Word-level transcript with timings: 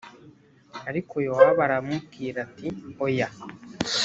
ariko 0.89 1.13
yowabu 1.25 1.61
aramubwira 1.67 2.37
ati 2.45 2.67
oya 3.05 3.29